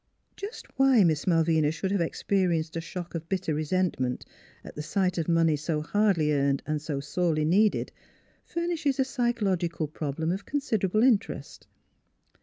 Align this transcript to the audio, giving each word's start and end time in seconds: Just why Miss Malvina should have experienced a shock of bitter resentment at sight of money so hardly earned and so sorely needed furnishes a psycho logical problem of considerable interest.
Just 0.35 0.65
why 0.79 1.03
Miss 1.03 1.27
Malvina 1.27 1.69
should 1.71 1.91
have 1.91 2.01
experienced 2.01 2.75
a 2.75 2.81
shock 2.81 3.13
of 3.13 3.29
bitter 3.29 3.53
resentment 3.53 4.25
at 4.63 4.83
sight 4.83 5.19
of 5.19 5.29
money 5.29 5.55
so 5.55 5.79
hardly 5.83 6.33
earned 6.33 6.63
and 6.65 6.81
so 6.81 6.99
sorely 6.99 7.45
needed 7.45 7.91
furnishes 8.43 8.99
a 8.99 9.05
psycho 9.05 9.45
logical 9.45 9.87
problem 9.87 10.31
of 10.31 10.43
considerable 10.43 11.03
interest. 11.03 11.67